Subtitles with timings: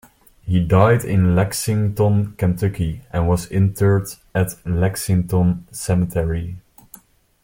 [0.41, 6.57] He died in Lexington, Kentucky and was interred at Lexington Cemetery.